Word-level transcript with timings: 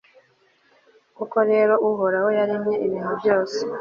koko 1.15 1.37
rero 1.51 1.73
uhoraho 1.89 2.29
yaremye 2.39 2.75
ibintu 2.85 3.11
byose 3.19 3.57